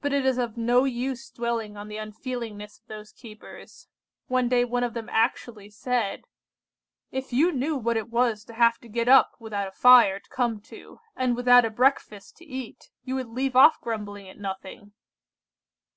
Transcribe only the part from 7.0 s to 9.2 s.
"'If you knew what it was to have to get